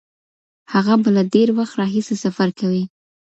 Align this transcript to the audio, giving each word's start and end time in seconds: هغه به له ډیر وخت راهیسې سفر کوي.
هغه 0.73 0.93
به 1.01 1.09
له 1.15 1.23
ډیر 1.33 1.47
وخت 1.57 1.73
راهیسې 1.81 2.15
سفر 2.23 2.49
کوي. 2.59 2.83